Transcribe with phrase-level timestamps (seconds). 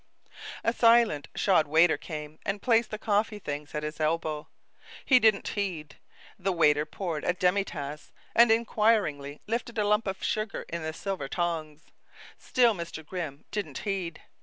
[0.63, 4.47] A silent shod waiter came and placed the coffee things at his elbow.
[5.05, 5.97] He didn't heed.
[6.39, 10.91] The waiter poured a demi tasse, and inquiringly lifted a lump of sugar in the
[10.91, 11.91] silver tongs.
[12.39, 13.05] Still Mr.
[13.05, 14.23] Grimm didn't heed.